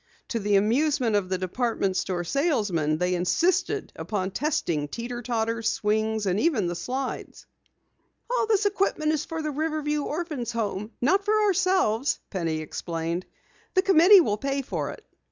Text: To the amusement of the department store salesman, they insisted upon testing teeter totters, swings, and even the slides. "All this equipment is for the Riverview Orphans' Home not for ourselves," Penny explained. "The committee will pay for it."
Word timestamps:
To 0.29 0.39
the 0.39 0.55
amusement 0.55 1.15
of 1.15 1.29
the 1.29 1.37
department 1.37 1.95
store 1.95 2.23
salesman, 2.23 2.97
they 2.97 3.13
insisted 3.13 3.93
upon 3.95 4.31
testing 4.31 4.87
teeter 4.87 5.21
totters, 5.21 5.69
swings, 5.69 6.25
and 6.25 6.39
even 6.39 6.65
the 6.65 6.73
slides. 6.73 7.45
"All 8.35 8.47
this 8.47 8.65
equipment 8.65 9.11
is 9.11 9.25
for 9.25 9.43
the 9.43 9.51
Riverview 9.51 10.01
Orphans' 10.01 10.53
Home 10.53 10.89
not 11.01 11.23
for 11.23 11.39
ourselves," 11.43 12.19
Penny 12.31 12.61
explained. 12.61 13.27
"The 13.75 13.83
committee 13.83 14.21
will 14.21 14.37
pay 14.37 14.63
for 14.63 14.89
it." 14.89 15.05